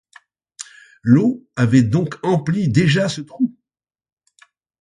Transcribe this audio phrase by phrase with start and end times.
[1.03, 3.55] L'eau avait donc empli déjà ce trou?